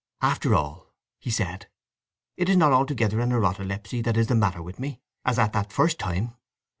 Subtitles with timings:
[0.23, 0.87] "After all,"
[1.19, 1.67] he said,
[2.35, 5.71] "it is not altogether an erotolepsy that is the matter with me, as at that
[5.71, 6.33] first time.